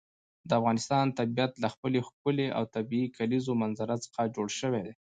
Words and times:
د 0.47 0.49
افغانستان 0.59 1.05
طبیعت 1.19 1.53
له 1.63 1.67
خپلې 1.73 1.99
ښکلې 2.07 2.47
او 2.57 2.63
طبیعي 2.75 3.07
کلیزو 3.17 3.53
منظره 3.61 3.95
څخه 4.05 4.21
جوړ 4.35 4.47
شوی 4.59 4.81
دی. 4.85 4.93